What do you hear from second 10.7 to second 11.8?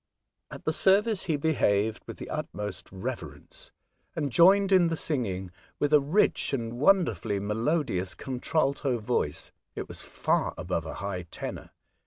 a high tenor).